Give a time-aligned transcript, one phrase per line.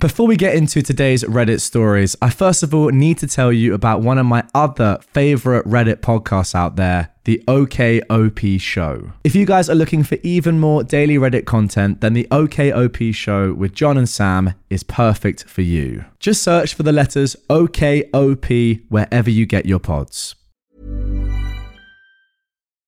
[0.00, 3.74] Before we get into today's Reddit stories, I first of all need to tell you
[3.74, 9.10] about one of my other favorite Reddit podcasts out there, the OKOP Show.
[9.24, 13.52] If you guys are looking for even more daily Reddit content, then the OKOP Show
[13.52, 16.04] with John and Sam is perfect for you.
[16.20, 20.36] Just search for the letters OKOP wherever you get your pods.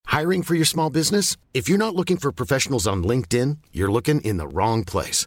[0.07, 1.37] Hiring for your small business?
[1.55, 5.27] If you're not looking for professionals on LinkedIn, you're looking in the wrong place.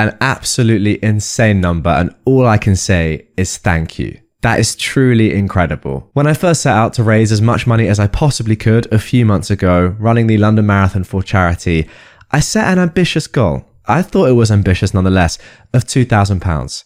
[0.00, 4.18] an absolutely insane number, and all I can say is thank you.
[4.40, 6.08] That is truly incredible.
[6.14, 8.98] When I first set out to raise as much money as I possibly could a
[8.98, 11.86] few months ago, running the London Marathon for charity,
[12.30, 13.66] I set an ambitious goal.
[13.86, 15.36] I thought it was ambitious nonetheless,
[15.74, 16.84] of £2,000.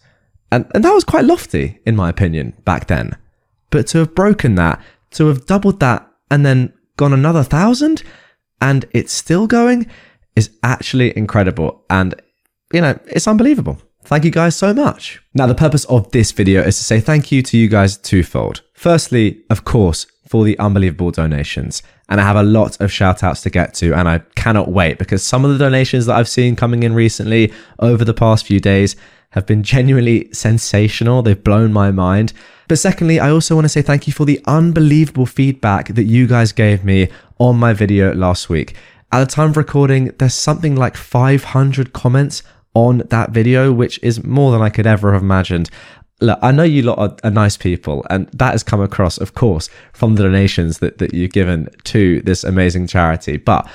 [0.50, 3.16] And, and that was quite lofty, in my opinion, back then.
[3.70, 8.02] But to have broken that, to have doubled that, and then gone another thousand,
[8.60, 9.86] and it's still going,
[10.34, 11.84] is actually incredible.
[11.88, 12.20] And
[12.74, 13.78] you know, it's unbelievable.
[14.02, 15.22] Thank you guys so much.
[15.32, 18.62] Now, the purpose of this video is to say thank you to you guys twofold.
[18.74, 21.82] Firstly, of course, for the unbelievable donations.
[22.08, 24.98] And I have a lot of shout outs to get to, and I cannot wait
[24.98, 28.60] because some of the donations that I've seen coming in recently over the past few
[28.60, 28.96] days
[29.30, 31.22] have been genuinely sensational.
[31.22, 32.32] They've blown my mind.
[32.68, 36.26] But secondly, I also want to say thank you for the unbelievable feedback that you
[36.26, 37.08] guys gave me
[37.38, 38.74] on my video last week.
[39.12, 42.42] At the time of recording, there's something like 500 comments
[42.74, 45.70] on that video, which is more than I could ever have imagined.
[46.20, 49.34] Look, I know you lot are, are, nice people, and that has come across, of
[49.34, 53.36] course, from the donations that, that you've given to this amazing charity.
[53.36, 53.68] But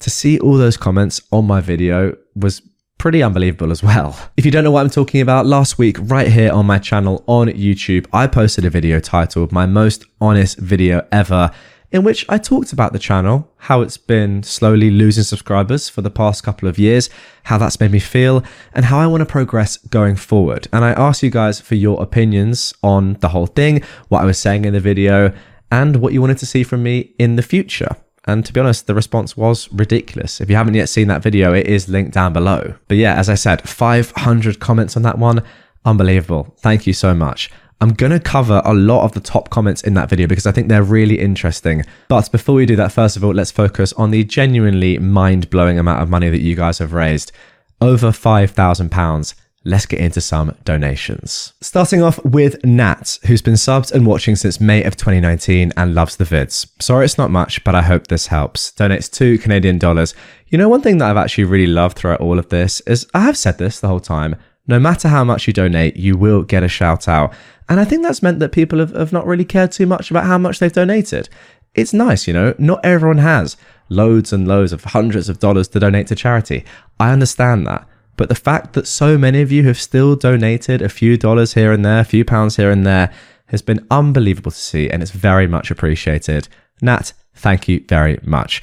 [0.00, 2.62] to see all those comments on my video was
[2.98, 4.16] pretty unbelievable as well.
[4.36, 7.24] If you don't know what I'm talking about, last week, right here on my channel
[7.26, 11.50] on YouTube, I posted a video titled My Most Honest Video Ever
[11.92, 16.10] in which I talked about the channel, how it's been slowly losing subscribers for the
[16.10, 17.10] past couple of years,
[17.44, 20.68] how that's made me feel, and how I want to progress going forward.
[20.72, 24.38] And I asked you guys for your opinions on the whole thing, what I was
[24.38, 25.32] saying in the video,
[25.70, 27.96] and what you wanted to see from me in the future.
[28.26, 30.40] And to be honest, the response was ridiculous.
[30.40, 32.74] If you haven't yet seen that video, it is linked down below.
[32.86, 35.42] But yeah, as I said, 500 comments on that one.
[35.84, 36.54] Unbelievable.
[36.58, 37.50] Thank you so much.
[37.82, 40.52] I'm going to cover a lot of the top comments in that video because I
[40.52, 41.82] think they're really interesting.
[42.08, 45.78] But before we do that, first of all, let's focus on the genuinely mind blowing
[45.78, 47.32] amount of money that you guys have raised
[47.80, 49.34] over £5,000.
[49.64, 51.54] Let's get into some donations.
[51.62, 56.16] Starting off with Nat, who's been subbed and watching since May of 2019 and loves
[56.16, 56.66] the vids.
[56.82, 58.72] Sorry it's not much, but I hope this helps.
[58.72, 60.14] Donates two Canadian dollars.
[60.48, 63.20] You know, one thing that I've actually really loved throughout all of this is I
[63.20, 64.36] have said this the whole time.
[64.66, 67.32] No matter how much you donate, you will get a shout out.
[67.68, 70.24] And I think that's meant that people have, have not really cared too much about
[70.24, 71.28] how much they've donated.
[71.74, 73.56] It's nice, you know, not everyone has
[73.88, 76.64] loads and loads of hundreds of dollars to donate to charity.
[76.98, 77.86] I understand that.
[78.16, 81.72] But the fact that so many of you have still donated a few dollars here
[81.72, 83.12] and there, a few pounds here and there,
[83.46, 86.48] has been unbelievable to see, and it's very much appreciated.
[86.82, 88.62] Nat, thank you very much.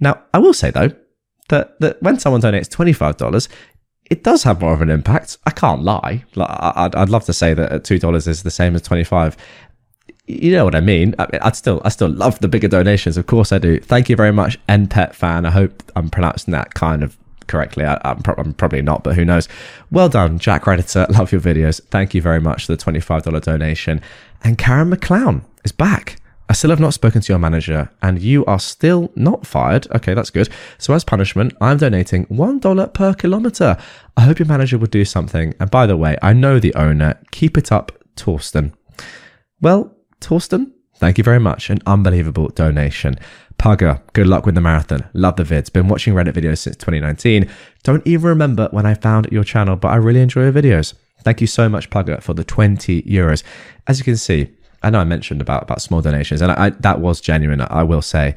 [0.00, 0.90] Now, I will say though,
[1.48, 3.48] that, that when someone donates $25,
[4.10, 5.38] it does have more of an impact.
[5.46, 6.24] I can't lie.
[6.36, 9.36] I'd, I'd love to say that uh, two dollars is the same as twenty five.
[10.28, 11.14] You know what I mean?
[11.20, 13.16] I mean, I'd still, I still love the bigger donations.
[13.16, 13.78] Of course, I do.
[13.78, 15.46] Thank you very much, NPET fan.
[15.46, 17.84] I hope I'm pronouncing that kind of correctly.
[17.84, 19.48] I, am pro- probably not, but who knows?
[19.92, 21.08] Well done, Jack Redditor.
[21.16, 21.80] Love your videos.
[21.90, 24.00] Thank you very much for the twenty-five dollar donation.
[24.42, 26.16] And Karen McClown is back.
[26.48, 29.88] I still have not spoken to your manager, and you are still not fired.
[29.92, 30.48] Okay, that's good.
[30.78, 33.76] So, as punishment, I'm donating $1 per kilometre.
[34.16, 35.54] I hope your manager would do something.
[35.58, 37.18] And by the way, I know the owner.
[37.32, 38.72] Keep it up, Torsten.
[39.60, 41.68] Well, Torsten, thank you very much.
[41.70, 43.18] An unbelievable donation.
[43.58, 45.08] Pugger, good luck with the marathon.
[45.14, 45.72] Love the vids.
[45.72, 47.48] Been watching Reddit videos since 2019.
[47.82, 50.94] Don't even remember when I found your channel, but I really enjoy your videos.
[51.22, 53.42] Thank you so much, Pugger, for the 20 euros.
[53.86, 54.50] As you can see,
[54.82, 57.60] I know I mentioned about about small donations, and I, I, that was genuine.
[57.60, 58.34] I will say,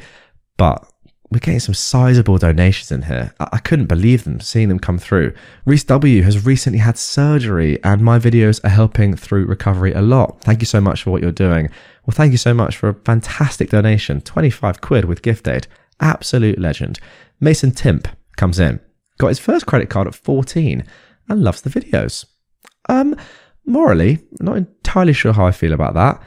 [0.57, 0.89] but
[1.31, 3.33] we're getting some sizable donations in here.
[3.39, 5.33] I, I couldn't believe them, seeing them come through.
[5.65, 10.41] Reese W has recently had surgery, and my videos are helping through recovery a lot.
[10.41, 11.69] Thank you so much for what you're doing.
[12.05, 15.67] Well, thank you so much for a fantastic donation 25 quid with gift aid.
[15.99, 16.99] Absolute legend.
[17.39, 18.79] Mason Timp comes in,
[19.19, 20.83] got his first credit card at 14,
[21.27, 22.25] and loves the videos.
[22.87, 23.15] Um,
[23.65, 24.57] morally, not
[24.89, 26.21] entirely sure how I feel about that.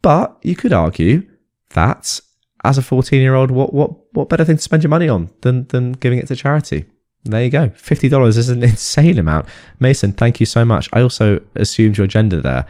[0.00, 1.28] But you could argue
[1.74, 2.20] that
[2.64, 5.30] as a 14 year old, what, what, what better thing to spend your money on
[5.42, 6.86] than, than giving it to charity?
[7.24, 7.68] There you go.
[7.68, 9.46] $50 is an insane amount.
[9.78, 10.88] Mason, thank you so much.
[10.94, 12.64] I also assumed your gender there.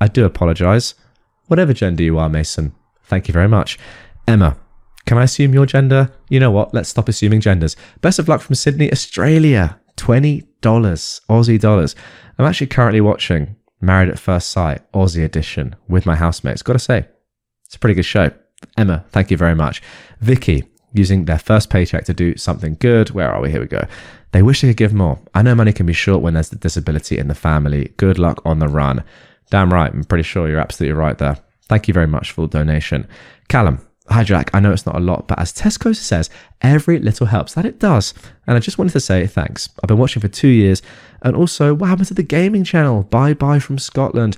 [0.00, 0.94] I do apologize.
[1.46, 2.74] Whatever gender you are, Mason,
[3.04, 3.78] thank you very much.
[4.26, 4.56] Emma,
[5.06, 6.10] can I assume your gender?
[6.28, 6.74] You know what?
[6.74, 7.76] Let's stop assuming genders.
[8.00, 9.78] Best of luck from Sydney, Australia.
[9.98, 11.94] $20 Aussie dollars.
[12.38, 16.62] I'm actually currently watching Married at First Sight, Aussie edition, with my housemates.
[16.62, 17.06] Gotta say,
[17.66, 18.30] it's a pretty good show.
[18.78, 19.82] Emma, thank you very much.
[20.20, 20.64] Vicky,
[20.94, 23.10] using their first paycheck to do something good.
[23.10, 23.50] Where are we?
[23.50, 23.84] Here we go.
[24.30, 25.18] They wish they could give more.
[25.34, 27.92] I know money can be short when there's a disability in the family.
[27.96, 29.02] Good luck on the run.
[29.50, 29.92] Damn right.
[29.92, 31.38] I'm pretty sure you're absolutely right there.
[31.68, 33.08] Thank you very much for the donation.
[33.48, 34.50] Callum, hi Jack.
[34.54, 36.30] I know it's not a lot, but as Tesco says,
[36.60, 37.54] every little helps.
[37.54, 38.14] That it does.
[38.46, 39.68] And I just wanted to say thanks.
[39.82, 40.82] I've been watching for two years.
[41.22, 43.04] And also, what happened to the gaming channel?
[43.04, 44.36] Bye bye from Scotland.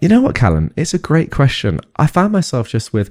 [0.00, 0.72] You know what, Callum?
[0.76, 1.80] It's a great question.
[1.96, 3.10] I found myself just with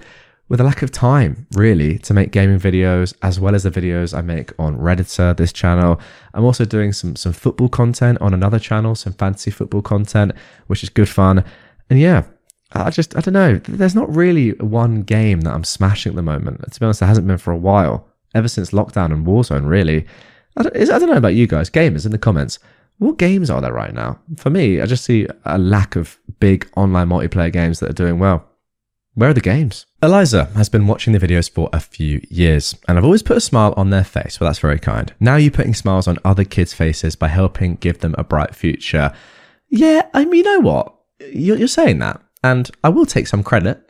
[0.49, 4.13] with a lack of time, really, to make gaming videos as well as the videos
[4.15, 6.01] I make on Redditor, uh, this channel.
[6.33, 10.33] I'm also doing some some football content on another channel, some fantasy football content,
[10.67, 11.45] which is good fun.
[11.89, 12.23] And yeah,
[12.73, 13.61] I just I don't know.
[13.63, 16.69] There's not really one game that I'm smashing at the moment.
[16.73, 18.05] To be honest, there hasn't been for a while,
[18.35, 19.69] ever since lockdown and Warzone.
[19.69, 20.05] Really,
[20.57, 22.59] I don't, I don't know about you guys, gamers in the comments.
[22.97, 24.19] What games are there right now?
[24.38, 28.19] For me, I just see a lack of big online multiplayer games that are doing
[28.19, 28.47] well.
[29.13, 29.88] Where are the games?
[30.01, 33.41] Eliza has been watching the videos for a few years, and I've always put a
[33.41, 34.39] smile on their face.
[34.39, 35.13] Well, that's very kind.
[35.19, 39.11] Now you're putting smiles on other kids' faces by helping give them a bright future.
[39.67, 40.95] Yeah, I mean, you know what?
[41.31, 43.81] You're, you're saying that, and I will take some credit.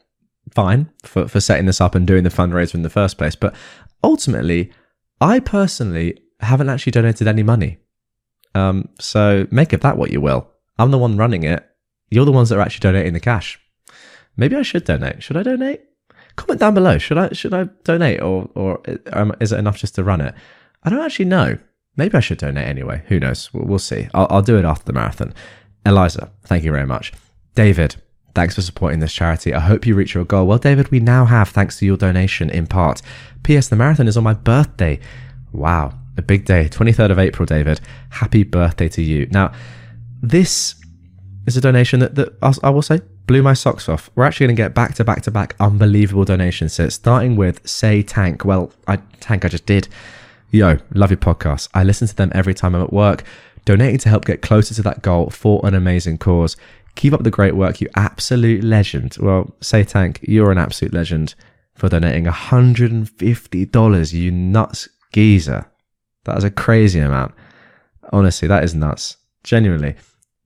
[0.56, 3.56] Fine for, for setting this up and doing the fundraiser in the first place, but
[4.03, 4.71] ultimately,
[5.21, 7.77] I personally haven't actually donated any money.
[8.56, 10.48] Um, so make of that what you will.
[10.77, 11.65] I'm the one running it.
[12.09, 13.59] You're the ones that are actually donating the cash.
[14.36, 15.24] Maybe I should donate.
[15.24, 15.81] Should I donate?
[16.36, 16.98] Comment down below.
[16.98, 18.81] Should I should I donate or or
[19.13, 20.33] um, is it enough just to run it?
[20.83, 21.57] I don't actually know.
[21.98, 23.03] Maybe I should donate anyway.
[23.07, 23.53] Who knows?
[23.53, 24.07] We'll, we'll see.
[24.13, 25.33] I'll, I'll do it after the marathon.
[25.86, 27.12] Eliza, thank you very much.
[27.53, 27.95] David,
[28.33, 29.53] thanks for supporting this charity.
[29.53, 30.48] I hope you reach your goal.
[30.48, 33.01] Well, David, we now have, thanks to your donation in part.
[33.44, 33.68] P.S.
[33.68, 35.00] The marathon is on my birthday.
[35.51, 36.69] Wow, a big day.
[36.69, 37.81] 23rd of April, David.
[38.10, 39.28] Happy birthday to you.
[39.28, 39.52] Now,
[40.22, 40.75] this
[41.48, 44.10] is a donation that, that I will say blew my socks off.
[44.16, 46.74] We're actually going to get back to back to back unbelievable donations.
[46.74, 48.46] So starting with Say Tank.
[48.46, 49.88] Well, I Tank, I just did.
[50.52, 51.69] Yo, love your podcast.
[51.74, 53.24] I listen to them every time I'm at work,
[53.63, 56.58] donating to help get closer to that goal for an amazing cause.
[56.96, 59.16] Keep up the great work, you absolute legend.
[59.19, 61.36] Well, Say Tank, you're an absolute legend
[61.74, 65.71] for donating $150, you nuts geezer.
[66.26, 67.34] That is a crazy amount.
[68.12, 69.18] Honestly, that is nuts.
[69.44, 69.96] Genuinely.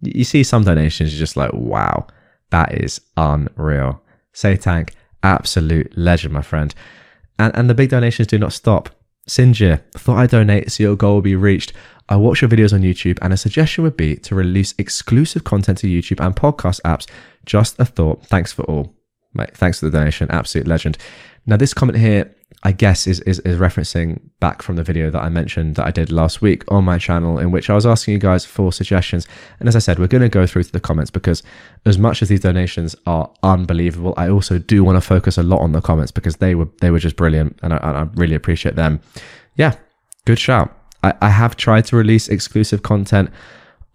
[0.02, 2.08] You see some donations, you're just like, wow.
[2.52, 4.02] That is unreal.
[4.34, 4.94] Say Tank,
[5.24, 6.74] absolute legend, my friend.
[7.40, 8.90] And, and the big donations do not stop.
[9.28, 11.74] Sinjir, thought I'd donate so your goal will be reached.
[12.08, 15.80] I watch your videos on YouTube, and a suggestion would be to release exclusive content
[15.80, 17.10] to YouTube and podcast apps.
[17.46, 18.26] Just a thought.
[18.28, 18.95] Thanks for all.
[19.36, 20.30] Mate, thanks for the donation.
[20.32, 20.98] Absolute legend.
[21.46, 22.34] Now, this comment here
[22.66, 25.92] I guess is, is, is referencing back from the video that I mentioned that I
[25.92, 29.28] did last week on my channel, in which I was asking you guys for suggestions.
[29.60, 31.44] And as I said, we're going to go through to the comments because
[31.86, 35.60] as much as these donations are unbelievable, I also do want to focus a lot
[35.62, 38.36] on the comments because they were they were just brilliant, and I, and I really
[38.36, 39.00] appreciate them.
[39.56, 39.76] Yeah,
[40.26, 40.76] good shout.
[41.04, 43.30] I, I have tried to release exclusive content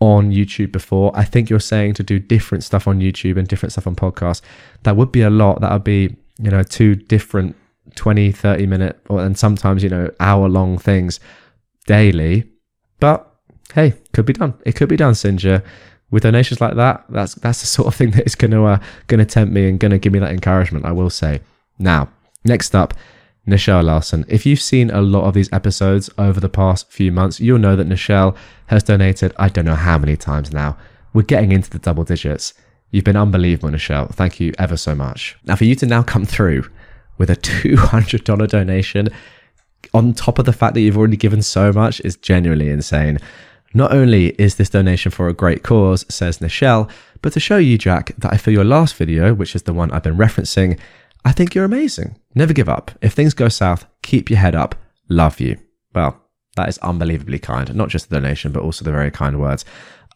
[0.01, 1.13] on YouTube before.
[1.15, 4.41] I think you're saying to do different stuff on YouTube and different stuff on podcasts.
[4.83, 5.61] That would be a lot.
[5.61, 7.57] That would be you know two different
[7.95, 11.21] 20, 30 minute, or, and sometimes, you know, hour long things
[11.87, 12.51] daily.
[12.99, 13.27] But
[13.75, 14.55] hey, could be done.
[14.65, 15.65] It could be done, Sinja.
[16.11, 18.79] With donations like that, that's that's the sort of thing that is to uh,
[19.09, 20.85] to tempt me and to give me that encouragement.
[20.85, 21.41] I will say.
[21.79, 22.09] Now,
[22.45, 22.95] next up,
[23.47, 24.25] Nichelle Larson.
[24.29, 27.77] If you've seen a lot of these episodes over the past few months, you'll know
[27.77, 29.33] that Nichelle has donated.
[29.39, 30.77] I don't know how many times now.
[31.13, 32.55] We're getting into the double digits.
[32.91, 34.13] You've been unbelievable, Nichelle.
[34.15, 35.37] Thank you ever so much.
[35.45, 36.69] Now, for you to now come through
[37.19, 39.09] with a $200 donation
[39.95, 43.19] on top of the fact that you've already given so much is genuinely insane.
[43.73, 46.91] Not only is this donation for a great cause, says Nichelle,
[47.23, 49.91] but to show you, Jack, that I feel your last video, which is the one
[49.93, 50.79] I've been referencing,
[51.25, 52.19] I think you're amazing.
[52.35, 52.91] Never give up.
[53.03, 54.75] If things go south, keep your head up.
[55.09, 55.59] Love you.
[55.95, 56.21] Well,
[56.57, 57.75] that is unbelievably kind.
[57.75, 59.65] Not just the donation, but also the very kind words.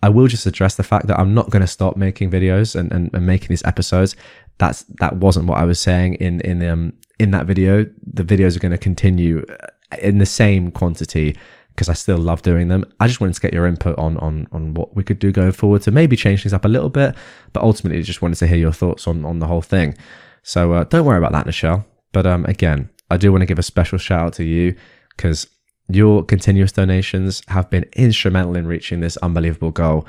[0.02, 2.92] I will just address the fact that I'm not going to stop making videos and,
[2.92, 4.16] and, and, making these episodes
[4.58, 7.87] that's that wasn't what I was saying in in um in that video.
[8.02, 11.37] The videos are going to continue uh, in the same quantity
[11.70, 12.84] because I still love doing them.
[13.00, 15.52] I just wanted to get your input on on on what we could do going
[15.52, 17.16] forward to maybe change things up a little bit,
[17.52, 19.96] but ultimately just wanted to hear your thoughts on on the whole thing.
[20.44, 21.84] So uh, don't worry about that, Michelle.
[22.12, 24.76] But um, again, I do want to give a special shout out to you
[25.16, 25.48] because
[25.88, 30.06] your continuous donations have been instrumental in reaching this unbelievable goal.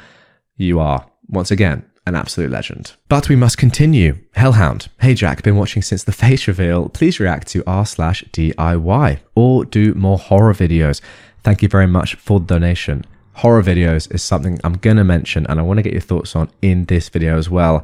[0.56, 2.94] You are once again an absolute legend.
[3.10, 4.18] But we must continue.
[4.36, 6.90] Hellhound, hey Jack, been watching since the face reveal.
[6.90, 11.02] Please react to r slash DIY or do more horror videos.
[11.44, 13.06] Thank you very much for the donation.
[13.34, 16.36] Horror videos is something I'm going to mention and I want to get your thoughts
[16.36, 17.84] on in this video as well.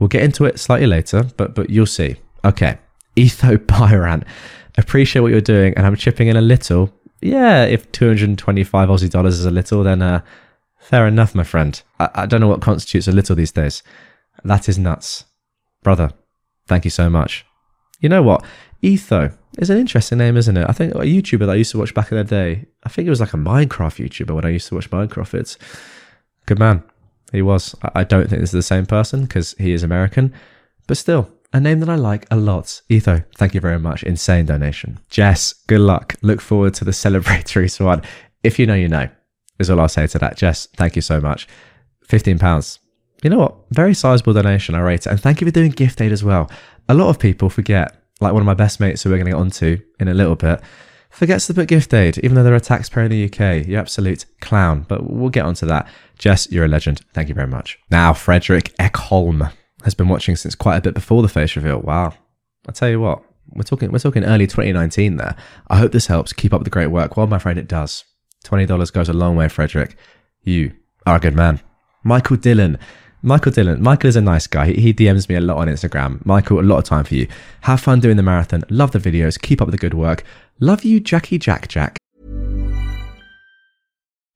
[0.00, 2.16] We'll get into it slightly later, but but you'll see.
[2.44, 2.78] Okay.
[3.16, 4.26] Etho Byran.
[4.76, 6.92] Appreciate what you're doing and I'm chipping in a little.
[7.20, 10.22] Yeah, if 225 Aussie dollars is a little, then uh,
[10.78, 11.80] fair enough, my friend.
[11.98, 13.82] I, I don't know what constitutes a little these days.
[14.42, 15.24] That is nuts.
[15.82, 16.12] Brother,
[16.66, 17.44] thank you so much.
[18.00, 18.44] You know what?
[18.82, 20.66] Etho is an interesting name, isn't it?
[20.66, 22.66] I think a YouTuber that I used to watch back in the day.
[22.84, 25.34] I think it was like a Minecraft YouTuber when I used to watch Minecraft.
[25.34, 25.58] It's
[26.46, 26.82] good man.
[27.32, 27.74] He was.
[27.94, 30.32] I don't think this is the same person because he is American,
[30.86, 32.82] but still a name that I like a lot.
[32.88, 34.02] Etho, thank you very much.
[34.02, 34.98] Insane donation.
[35.08, 36.14] Jess, good luck.
[36.22, 38.02] Look forward to the celebratory one.
[38.42, 39.08] If you know, you know.
[39.58, 40.38] Is all I'll say to that.
[40.38, 41.46] Jess, thank you so much.
[42.02, 42.78] Fifteen pounds.
[43.22, 43.56] You know what?
[43.70, 44.74] Very sizable donation.
[44.74, 46.50] I rate it, and thank you for doing gift aid as well.
[46.88, 49.32] A lot of people forget like one of my best mates who we're going to
[49.32, 50.60] get onto in a little bit,
[51.10, 53.66] forgets to put gift aid, even though they're a taxpayer in the UK.
[53.66, 54.86] You absolute clown.
[54.88, 55.88] But we'll get onto that.
[56.20, 57.00] Jess, you're a legend.
[57.14, 57.78] Thank you very much.
[57.90, 59.50] Now, Frederick Eckholm
[59.84, 61.80] has been watching since quite a bit before the face reveal.
[61.80, 62.14] Wow.
[62.68, 65.34] I tell you what, we're talking we're talking early 2019 there.
[65.68, 66.32] I hope this helps.
[66.32, 67.16] Keep up the great work.
[67.16, 68.04] Well, my friend, it does.
[68.44, 69.96] $20 goes a long way, Frederick.
[70.42, 70.72] You
[71.06, 71.60] are a good man.
[72.04, 72.78] Michael Dillon
[73.22, 73.82] Michael Dillon.
[73.82, 74.66] Michael is a nice guy.
[74.66, 76.24] He, he, DMs me a lot on Instagram.
[76.24, 77.28] Michael, a lot of time for you.
[77.62, 78.64] Have fun doing the marathon.
[78.70, 79.40] Love the videos.
[79.40, 80.24] Keep up the good work.
[80.58, 81.98] Love you, Jackie Jack Jack.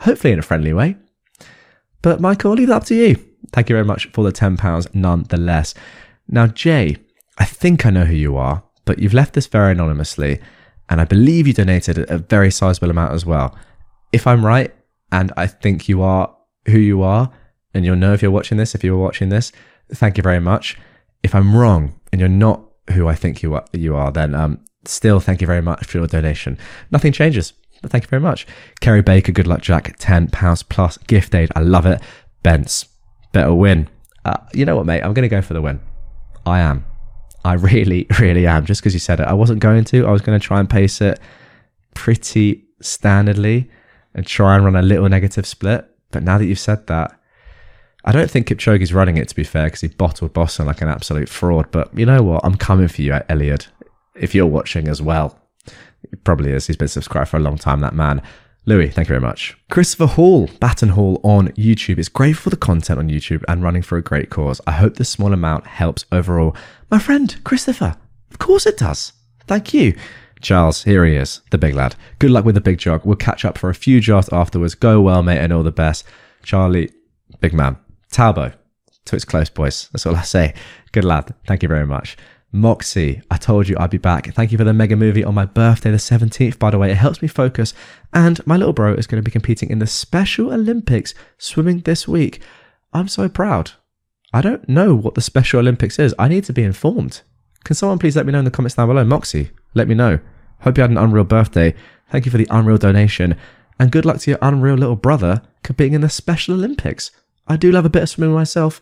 [0.00, 0.96] Hopefully in a friendly way.
[2.02, 3.16] But Michael, I'll leave that up to you.
[3.52, 5.74] Thank you very much for the £10 nonetheless.
[6.28, 6.96] Now, Jay,
[7.38, 10.40] I think I know who you are, but you've left this very anonymously
[10.88, 13.56] and I believe you donated a very sizable amount as well.
[14.12, 14.74] If I'm right,
[15.12, 16.34] and I think you are
[16.66, 17.30] who you are,
[17.74, 19.52] and you'll know if you're watching this, if you were watching this,
[19.92, 20.78] thank you very much.
[21.22, 22.62] If I'm wrong and you're not
[22.92, 25.98] who I think you are, you are then um, still thank you very much for
[25.98, 26.58] your donation.
[26.90, 27.52] Nothing changes,
[27.86, 28.46] thank you very much.
[28.80, 29.98] Kerry Baker, good luck, Jack.
[29.98, 31.50] £10 plus gift aid.
[31.54, 32.00] I love it.
[32.42, 32.86] Bents,
[33.32, 33.88] better win.
[34.24, 35.02] Uh, you know what, mate?
[35.02, 35.80] I'm going to go for the win.
[36.44, 36.84] I am.
[37.44, 38.66] I really, really am.
[38.66, 40.06] Just because you said it, I wasn't going to.
[40.06, 41.20] I was going to try and pace it
[41.94, 43.68] pretty standardly
[44.14, 45.86] and try and run a little negative split.
[46.10, 47.18] But now that you've said that,
[48.04, 50.88] I don't think Kipchoge's running it to be fair because he bottled Boston like an
[50.88, 51.70] absolute fraud.
[51.70, 52.44] But you know what?
[52.44, 53.68] I'm coming for you, Elliot.
[54.14, 55.38] If you're watching as well,
[56.10, 56.66] he probably is.
[56.66, 57.80] He's been subscribed for a long time.
[57.80, 58.22] That man.
[58.66, 59.56] Louis, thank you very much.
[59.70, 61.98] Christopher Hall, Batten Hall on YouTube.
[61.98, 64.60] It's great for the content on YouTube and running for a great cause.
[64.66, 66.54] I hope this small amount helps overall.
[66.90, 67.96] My friend, Christopher,
[68.30, 69.14] of course it does.
[69.46, 69.96] Thank you.
[70.42, 71.96] Charles, here he is, the big lad.
[72.18, 73.06] Good luck with the big jog.
[73.06, 74.74] We'll catch up for a few jogs afterwards.
[74.74, 76.04] Go well, mate, and all the best.
[76.42, 76.90] Charlie,
[77.40, 77.78] big man.
[78.12, 78.52] Talbo,
[79.06, 79.88] to its close boys.
[79.92, 80.54] That's all I say.
[80.92, 81.34] Good lad.
[81.46, 82.16] Thank you very much.
[82.50, 84.32] Moxie, I told you I'd be back.
[84.32, 86.90] Thank you for the mega movie on my birthday, the 17th, by the way.
[86.90, 87.74] It helps me focus.
[88.14, 92.08] And my little bro is going to be competing in the Special Olympics swimming this
[92.08, 92.40] week.
[92.92, 93.72] I'm so proud.
[94.32, 96.14] I don't know what the Special Olympics is.
[96.18, 97.20] I need to be informed.
[97.64, 99.04] Can someone please let me know in the comments down below?
[99.04, 100.18] Moxie, let me know.
[100.60, 101.74] Hope you had an unreal birthday.
[102.10, 103.36] Thank you for the unreal donation.
[103.78, 107.10] And good luck to your unreal little brother competing in the Special Olympics.
[107.46, 108.80] I do love a bit of swimming myself.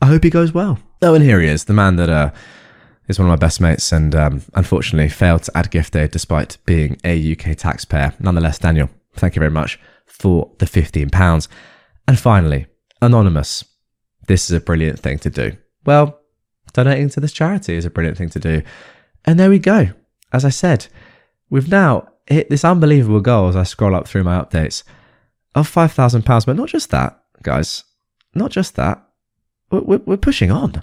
[0.00, 0.78] I hope he goes well.
[1.02, 2.30] Oh, and here he is, the man that uh,
[3.08, 6.58] is one of my best mates and um, unfortunately failed to add gift aid despite
[6.66, 8.14] being a UK taxpayer.
[8.20, 11.48] Nonetheless, Daniel, thank you very much for the £15.
[12.06, 12.66] And finally,
[13.00, 13.64] Anonymous.
[14.26, 15.52] This is a brilliant thing to do.
[15.86, 16.20] Well,
[16.72, 18.62] donating to this charity is a brilliant thing to do.
[19.24, 19.90] And there we go.
[20.32, 20.88] As I said,
[21.48, 24.82] we've now hit this unbelievable goal as I scroll up through my updates
[25.54, 26.46] of £5,000.
[26.46, 27.84] But not just that, guys,
[28.34, 29.02] not just that.
[29.70, 30.82] We're, we're pushing on.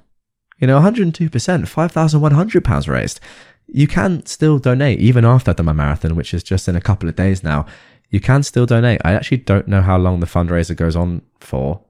[0.66, 3.20] You know, 102%, £5,100 raised.
[3.68, 7.16] you can still donate even after my marathon, which is just in a couple of
[7.16, 7.68] days now.
[8.10, 9.00] You can still donate.
[9.06, 11.82] I actually don't know how long the fundraiser goes on for,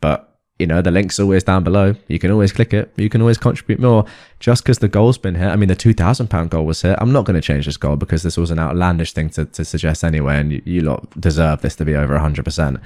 [0.00, 1.94] but you know, the link's always down below.
[2.08, 2.92] You can always click it.
[2.96, 4.04] You can always contribute more.
[4.40, 6.98] Just because the goal's been hit, I mean, the £2,000 goal was hit.
[7.00, 9.64] I'm not going to change this goal because this was an outlandish thing to, to
[9.64, 10.38] suggest anyway.
[10.38, 12.80] And you, you lot deserve this to be over 100%.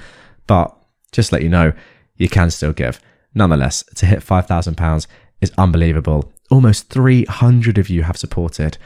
[0.46, 0.76] But
[1.10, 1.72] just let you know,
[2.18, 3.00] you can still give.
[3.34, 5.06] Nonetheless, to hit £5,000
[5.40, 6.32] is unbelievable.
[6.50, 8.78] Almost 300 of you have supported.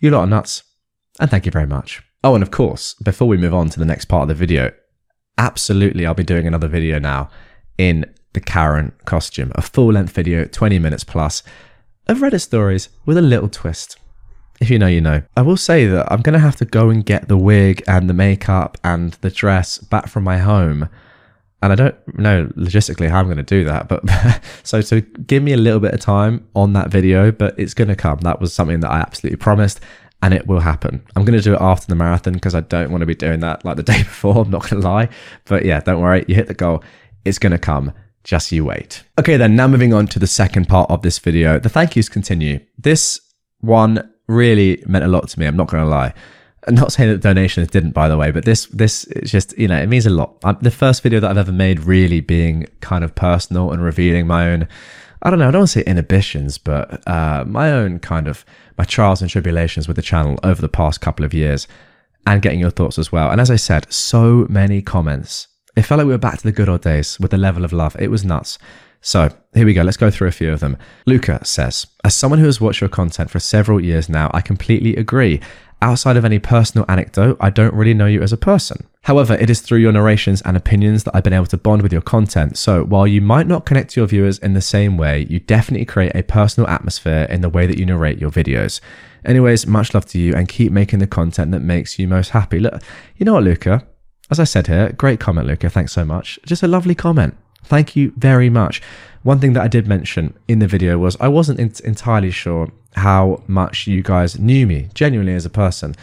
[0.00, 0.62] You lot are nuts.
[1.18, 2.02] And thank you very much.
[2.22, 4.72] Oh, and of course, before we move on to the next part of the video,
[5.38, 7.30] absolutely, I'll be doing another video now
[7.78, 11.42] in the Karen costume, a full length video, 20 minutes plus,
[12.06, 13.98] of Reddit stories with a little twist.
[14.60, 15.22] If you know, you know.
[15.36, 18.08] I will say that I'm going to have to go and get the wig and
[18.08, 20.88] the makeup and the dress back from my home.
[21.66, 23.88] And I don't know logistically how I'm going to do that.
[23.88, 24.04] But
[24.62, 27.88] so, so give me a little bit of time on that video, but it's going
[27.88, 28.20] to come.
[28.20, 29.80] That was something that I absolutely promised
[30.22, 31.04] and it will happen.
[31.16, 33.40] I'm going to do it after the marathon because I don't want to be doing
[33.40, 34.42] that like the day before.
[34.44, 35.08] I'm not going to lie.
[35.44, 36.24] But yeah, don't worry.
[36.28, 36.84] You hit the goal.
[37.24, 37.92] It's going to come.
[38.22, 39.02] Just you wait.
[39.18, 41.58] Okay, then now moving on to the second part of this video.
[41.58, 42.60] The thank yous continue.
[42.78, 43.20] This
[43.58, 45.46] one really meant a lot to me.
[45.46, 46.14] I'm not going to lie.
[46.66, 49.68] I'm not saying that donations didn't, by the way, but this this is just you
[49.68, 50.36] know it means a lot.
[50.44, 54.26] I'm, the first video that I've ever made, really being kind of personal and revealing
[54.26, 54.68] my own.
[55.22, 55.48] I don't know.
[55.48, 58.44] I don't want to say inhibitions, but uh, my own kind of
[58.78, 61.66] my trials and tribulations with the channel over the past couple of years,
[62.26, 63.30] and getting your thoughts as well.
[63.30, 66.52] And as I said, so many comments it felt like we were back to the
[66.52, 67.94] good old days with the level of love.
[67.98, 68.58] It was nuts.
[69.02, 69.82] So here we go.
[69.82, 70.78] Let's go through a few of them.
[71.04, 74.96] Luca says, As someone who has watched your content for several years now, I completely
[74.96, 75.40] agree.
[75.82, 78.86] Outside of any personal anecdote, I don't really know you as a person.
[79.02, 81.92] However, it is through your narrations and opinions that I've been able to bond with
[81.92, 82.56] your content.
[82.56, 85.84] So, while you might not connect to your viewers in the same way, you definitely
[85.84, 88.80] create a personal atmosphere in the way that you narrate your videos.
[89.24, 92.58] Anyways, much love to you and keep making the content that makes you most happy.
[92.58, 92.82] Look,
[93.16, 93.86] you know what, Luca?
[94.30, 95.68] As I said here, great comment, Luca.
[95.68, 96.38] Thanks so much.
[96.46, 97.36] Just a lovely comment.
[97.64, 98.80] Thank you very much.
[99.24, 103.42] One thing that I did mention in the video was I wasn't entirely sure how
[103.46, 105.94] much you guys knew me genuinely as a person.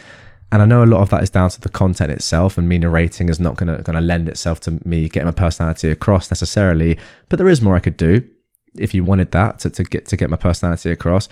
[0.51, 2.77] And I know a lot of that is down to the content itself, and me
[2.77, 6.99] narrating is not going to lend itself to me getting my personality across necessarily.
[7.29, 8.27] But there is more I could do
[8.77, 11.27] if you wanted that to, to get to get my personality across.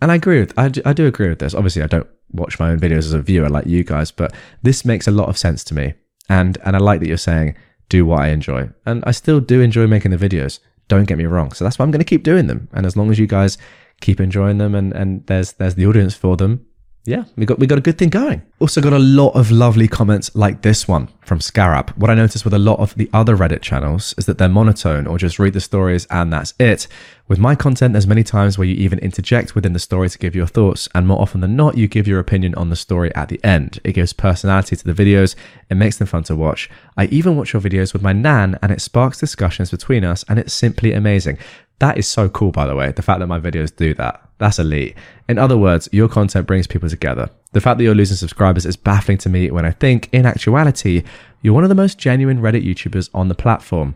[0.00, 1.54] And I agree with I do, I do agree with this.
[1.54, 4.86] Obviously, I don't watch my own videos as a viewer like you guys, but this
[4.86, 5.92] makes a lot of sense to me.
[6.30, 7.54] And and I like that you're saying
[7.90, 8.70] do what I enjoy.
[8.86, 10.60] And I still do enjoy making the videos.
[10.88, 11.52] Don't get me wrong.
[11.52, 12.68] So that's why I'm going to keep doing them.
[12.72, 13.58] And as long as you guys
[14.02, 16.66] keep enjoying them and, and there's there's the audience for them,
[17.04, 18.42] yeah, we got we got a good thing going.
[18.60, 21.90] Also got a lot of lovely comments like this one from Scarab.
[21.96, 25.08] What I noticed with a lot of the other Reddit channels is that they're monotone
[25.08, 26.86] or just read the stories and that's it.
[27.26, 30.36] With my content, there's many times where you even interject within the story to give
[30.36, 33.30] your thoughts, and more often than not, you give your opinion on the story at
[33.30, 33.80] the end.
[33.82, 35.34] It gives personality to the videos,
[35.70, 36.68] it makes them fun to watch.
[36.96, 40.38] I even watch your videos with my nan, and it sparks discussions between us, and
[40.38, 41.38] it's simply amazing.
[41.78, 44.22] That is so cool, by the way, the fact that my videos do that.
[44.42, 44.96] That's elite.
[45.28, 47.30] In other words, your content brings people together.
[47.52, 51.04] The fact that you're losing subscribers is baffling to me when I think, in actuality,
[51.42, 53.94] you're one of the most genuine Reddit YouTubers on the platform.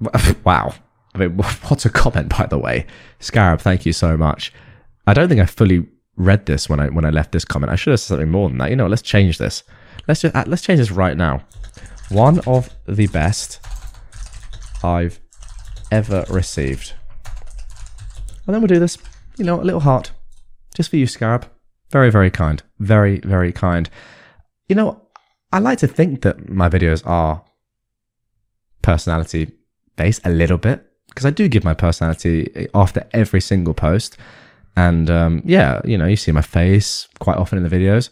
[0.44, 0.74] wow.
[1.14, 2.86] I mean, what a comment, by the way.
[3.18, 4.52] Scarab, thank you so much.
[5.06, 7.72] I don't think I fully read this when I when I left this comment.
[7.72, 8.68] I should have said something more than that.
[8.68, 9.62] You know, let's change this.
[10.06, 11.46] Let's just uh, let's change this right now.
[12.10, 13.58] One of the best
[14.84, 15.18] I've
[15.90, 16.92] ever received.
[18.46, 18.98] And then we'll do this,
[19.40, 20.12] you know, a little heart.
[20.74, 21.46] Just for you, Scarab.
[21.90, 22.62] Very, very kind.
[22.78, 23.90] Very, very kind.
[24.68, 25.02] You know,
[25.52, 27.42] I like to think that my videos are
[28.82, 29.52] personality
[29.96, 34.16] based a little bit because I do give my personality after every single post.
[34.76, 38.10] And um, yeah, you know, you see my face quite often in the videos,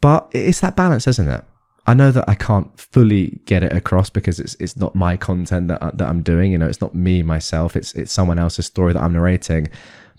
[0.00, 1.42] but it's that balance, isn't it?
[1.86, 5.68] I know that I can't fully get it across because it's it's not my content
[5.68, 6.52] that that I'm doing.
[6.52, 7.76] You know, it's not me myself.
[7.76, 9.68] It's it's someone else's story that I'm narrating.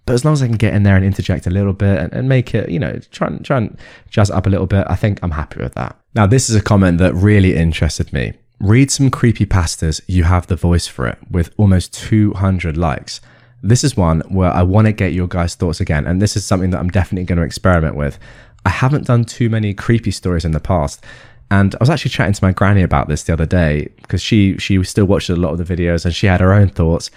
[0.10, 2.12] But as long as I can get in there and interject a little bit and,
[2.14, 3.78] and make it, you know, try and try and
[4.10, 5.96] jazz up a little bit, I think I'm happy with that.
[6.16, 8.34] Now, this is a comment that really interested me.
[8.60, 10.02] Read some creepy pastas.
[10.08, 13.22] You have the voice for it with almost 200 likes.
[13.62, 16.44] This is one where I want to get your guys' thoughts again, and this is
[16.44, 18.18] something that I'm definitely going to experiment with.
[18.66, 21.06] I haven't done too many creepy stories in the past,
[21.52, 24.58] and I was actually chatting to my granny about this the other day because she
[24.58, 27.12] she still watched a lot of the videos and she had her own thoughts,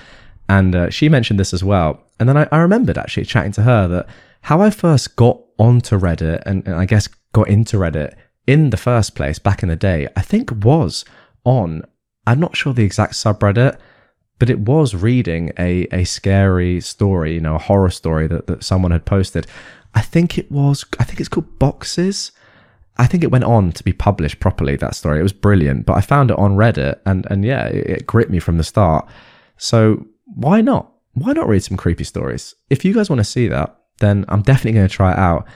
[0.47, 1.99] and uh, she mentioned this as well.
[2.23, 4.07] And then I, I, remembered actually chatting to her that
[4.43, 8.15] how I first got onto Reddit and, and I guess got into Reddit
[8.47, 11.05] in the first place back in the day, I think was
[11.43, 11.83] on
[12.25, 13.77] I'm not sure the exact subreddit,
[14.39, 18.63] but it was reading a, a scary story, you know, a horror story that, that
[18.63, 19.49] someone had posted.
[19.93, 22.31] I think it was, I think it's called Boxes.
[22.99, 25.19] I think it went on to be published properly, that story.
[25.19, 28.31] It was brilliant, but I found it on Reddit and, and yeah, it, it gripped
[28.31, 29.09] me from the start.
[29.57, 30.93] So why not?
[31.15, 32.55] Why not read some creepy stories?
[32.71, 35.47] If you guys want to see that, then I'm definitely going to try it out.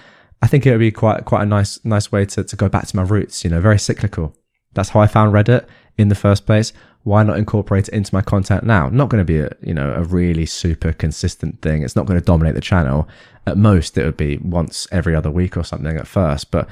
[0.43, 2.87] I think it would be quite quite a nice nice way to, to go back
[2.87, 4.37] to my roots, you know, very cyclical.
[4.75, 5.67] That's how I found Reddit
[5.97, 6.73] in the first place.
[7.05, 8.89] Why not incorporate it into my content now?
[8.89, 11.83] Not going to be a you know a really super consistent thing.
[11.83, 13.09] It's not going to dominate the channel.
[13.47, 16.51] At most, it would be once every other week or something at first.
[16.51, 16.69] But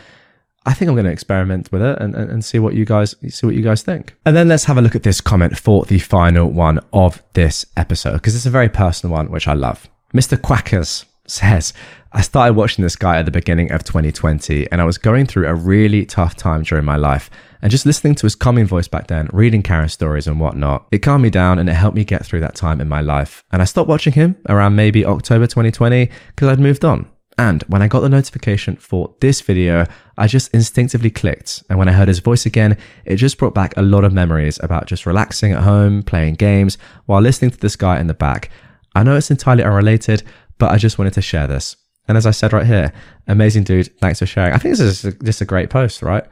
[0.66, 3.14] I think I'm going to experiment with it and, and, and, see what you guys
[3.28, 4.14] see what you guys think.
[4.24, 7.66] And then let's have a look at this comment for the final one of this
[7.76, 9.88] episode because it's a very personal one, which I love.
[10.14, 10.38] Mr.
[10.38, 11.72] Quackers says,
[12.12, 15.48] I started watching this guy at the beginning of 2020 and I was going through
[15.48, 17.30] a really tough time during my life.
[17.60, 20.98] And just listening to his calming voice back then, reading Karen's stories and whatnot, it
[20.98, 23.42] calmed me down and it helped me get through that time in my life.
[23.52, 27.10] And I stopped watching him around maybe October 2020 because I'd moved on.
[27.36, 31.64] And when I got the notification for this video, I just instinctively clicked.
[31.68, 34.60] And when I heard his voice again, it just brought back a lot of memories
[34.62, 38.50] about just relaxing at home, playing games, while listening to this guy in the back.
[38.94, 40.22] I know it's entirely unrelated,
[40.58, 41.76] but I just wanted to share this.
[42.06, 42.92] And as I said right here,
[43.26, 44.52] amazing dude, thanks for sharing.
[44.52, 46.24] I think this is just a great post, right?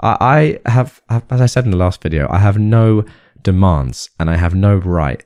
[0.00, 3.04] I have, as I said in the last video, I have no
[3.42, 5.24] demands and I have no right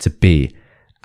[0.00, 0.54] to be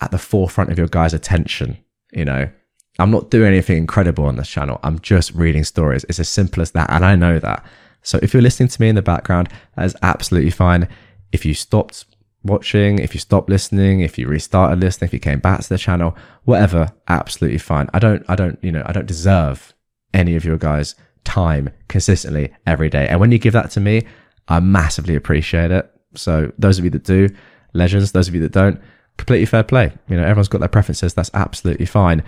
[0.01, 1.77] at the forefront of your guys' attention.
[2.11, 2.49] You know,
[2.97, 4.79] I'm not doing anything incredible on this channel.
[4.83, 6.05] I'm just reading stories.
[6.09, 6.89] It's as simple as that.
[6.89, 7.65] And I know that.
[8.01, 10.87] So if you're listening to me in the background, that is absolutely fine.
[11.31, 12.05] If you stopped
[12.43, 15.77] watching, if you stopped listening, if you restarted listening, if you came back to the
[15.77, 17.89] channel, whatever, absolutely fine.
[17.93, 19.73] I don't, I don't, you know, I don't deserve
[20.13, 23.07] any of your guys' time consistently every day.
[23.07, 24.05] And when you give that to me,
[24.47, 25.89] I massively appreciate it.
[26.15, 27.29] So those of you that do,
[27.73, 28.81] legends, those of you that don't,
[29.17, 29.91] completely fair play.
[30.07, 31.13] You know, everyone's got their preferences.
[31.13, 32.23] That's absolutely fine.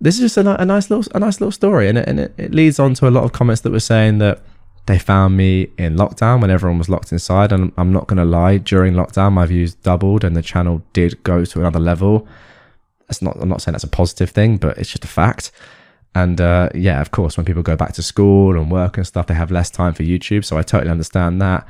[0.00, 2.34] This is just a, a nice little, a nice little story, and it, and it,
[2.36, 4.42] it leads on to a lot of comments that were saying that
[4.86, 7.52] they found me in lockdown when everyone was locked inside.
[7.52, 11.22] And I'm not going to lie, during lockdown, my views doubled and the channel did
[11.22, 12.28] go to another level.
[13.08, 15.52] That's not, I'm not saying that's a positive thing, but it's just a fact.
[16.14, 19.26] And uh, yeah, of course, when people go back to school and work and stuff,
[19.26, 20.44] they have less time for YouTube.
[20.44, 21.66] So I totally understand that.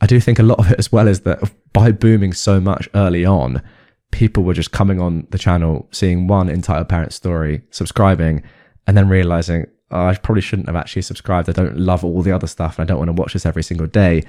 [0.00, 2.88] I do think a lot of it as well is that by booming so much
[2.94, 3.62] early on,
[4.10, 8.42] people were just coming on the channel, seeing one entitled parent story, subscribing,
[8.86, 11.48] and then realizing, oh, I probably shouldn't have actually subscribed.
[11.48, 13.62] I don't love all the other stuff and I don't want to watch this every
[13.62, 14.24] single day.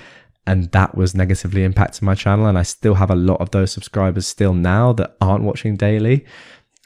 [0.45, 2.47] And that was negatively impacting my channel.
[2.47, 6.25] And I still have a lot of those subscribers still now that aren't watching daily.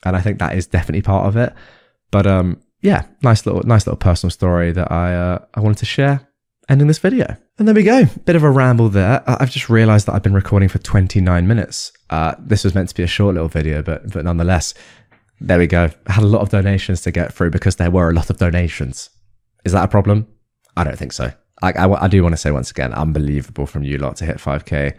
[0.04, 1.54] And I think that is definitely part of it.
[2.12, 5.86] But um, yeah, nice little, nice little personal story that I uh, I wanted to
[5.86, 6.28] share.
[6.70, 7.36] Ending this video.
[7.60, 8.06] And there we go.
[8.26, 9.22] Bit of a ramble there.
[9.28, 11.92] I've just realized that I've been recording for 29 minutes.
[12.10, 14.74] Uh, this was meant to be a short little video, but but nonetheless,
[15.42, 15.90] there we go.
[16.08, 18.38] I had a lot of donations to get through because there were a lot of
[18.38, 19.10] donations.
[19.66, 20.28] Is that a problem?
[20.78, 21.34] I don't think so.
[21.62, 24.38] I, I, I do want to say once again, unbelievable from you lot to hit
[24.38, 24.96] 5k.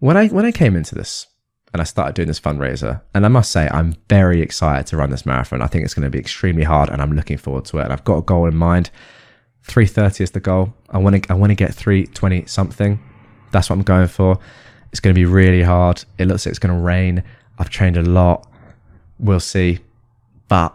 [0.00, 1.26] When I when I came into this
[1.72, 5.10] and I started doing this fundraiser, and I must say I'm very excited to run
[5.10, 5.62] this marathon.
[5.62, 7.84] I think it's going to be extremely hard, and I'm looking forward to it.
[7.84, 8.90] And I've got a goal in mind.
[9.66, 10.74] 330 is the goal.
[10.90, 12.98] I want to I want to get 320 something.
[13.52, 14.38] That's what I'm going for.
[14.90, 16.04] It's going to be really hard.
[16.18, 17.22] It looks like it's going to rain.
[17.58, 18.46] I've trained a lot
[19.18, 19.80] we'll see.
[20.48, 20.74] But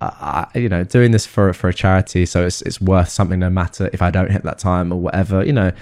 [0.00, 3.50] uh, you know, doing this for for a charity, so it's it's worth something, no
[3.50, 5.44] matter if I don't hit that time or whatever.
[5.44, 5.72] You know,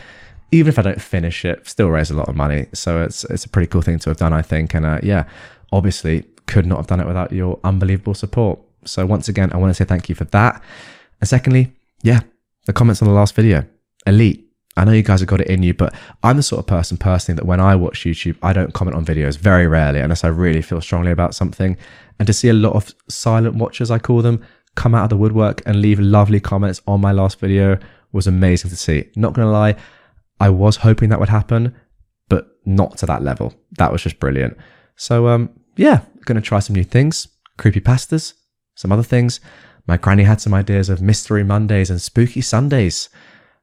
[0.53, 2.67] even if I don't finish it, still raise a lot of money.
[2.73, 4.75] So it's it's a pretty cool thing to have done, I think.
[4.75, 5.25] And uh, yeah,
[5.73, 8.61] obviously could not have done it without your unbelievable support.
[8.85, 10.63] So once again, I want to say thank you for that.
[11.21, 12.21] And secondly, yeah,
[12.67, 13.65] the comments on the last video,
[14.07, 14.43] elite.
[14.77, 16.99] I know you guys have got it in you, but I'm the sort of person
[16.99, 20.29] personally that when I watch YouTube, I don't comment on videos very rarely unless I
[20.29, 21.79] really feel strongly about something.
[22.19, 25.17] And to see a lot of silent watchers, I call them, come out of the
[25.17, 27.79] woodwork and leave lovely comments on my last video
[28.13, 29.09] was amazing to see.
[29.17, 29.77] Not gonna lie,
[30.41, 31.75] I was hoping that would happen,
[32.29, 33.55] but not to that level.
[33.79, 34.59] That was just brilliant.
[34.97, 38.35] So um, yeah, gonna try some new things, creepy pastas,
[38.75, 39.41] some other things.
[39.87, 43.09] My granny had some ideas of mystery Mondays and spooky Sundays.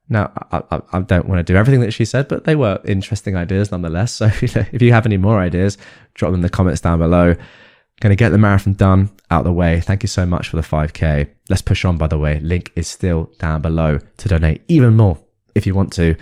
[0.10, 2.82] Now, I, I, I, don't want to do everything that she said, but they were
[2.86, 4.14] interesting ideas nonetheless.
[4.22, 5.78] So if you have any more ideas,
[6.14, 7.36] drop them in the comments down below.
[8.00, 9.80] Going to get the marathon done out the way.
[9.80, 11.30] Thank you so much for the 5K.
[11.50, 12.40] Let's push on, by the way.
[12.40, 15.20] Link is still down below to donate even more
[15.56, 16.16] if you want to.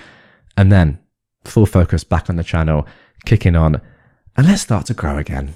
[0.58, 1.00] And then
[1.46, 2.86] full focus back on the channel,
[3.26, 3.82] kicking on,
[4.38, 5.56] and let's start to grow again.